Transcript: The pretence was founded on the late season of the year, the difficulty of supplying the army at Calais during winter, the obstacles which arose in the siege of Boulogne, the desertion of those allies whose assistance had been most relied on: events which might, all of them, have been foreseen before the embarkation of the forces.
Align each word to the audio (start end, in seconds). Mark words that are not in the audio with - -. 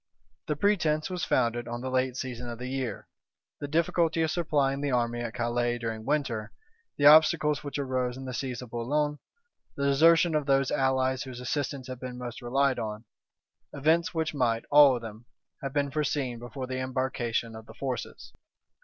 The 0.47 0.55
pretence 0.55 1.11
was 1.11 1.23
founded 1.25 1.67
on 1.67 1.81
the 1.81 1.91
late 1.91 2.17
season 2.17 2.49
of 2.49 2.57
the 2.57 2.65
year, 2.65 3.07
the 3.59 3.67
difficulty 3.67 4.23
of 4.23 4.31
supplying 4.31 4.81
the 4.81 4.89
army 4.89 5.21
at 5.21 5.35
Calais 5.35 5.77
during 5.77 6.05
winter, 6.05 6.51
the 6.97 7.05
obstacles 7.05 7.63
which 7.63 7.77
arose 7.77 8.17
in 8.17 8.25
the 8.25 8.33
siege 8.33 8.63
of 8.63 8.71
Boulogne, 8.71 9.19
the 9.75 9.83
desertion 9.85 10.33
of 10.33 10.47
those 10.47 10.71
allies 10.71 11.21
whose 11.21 11.39
assistance 11.39 11.85
had 11.85 11.99
been 11.99 12.17
most 12.17 12.41
relied 12.41 12.79
on: 12.79 13.05
events 13.73 14.11
which 14.11 14.33
might, 14.33 14.65
all 14.71 14.95
of 14.95 15.03
them, 15.03 15.25
have 15.61 15.71
been 15.71 15.91
foreseen 15.91 16.39
before 16.39 16.65
the 16.65 16.79
embarkation 16.79 17.55
of 17.55 17.67
the 17.67 17.75
forces. 17.75 18.33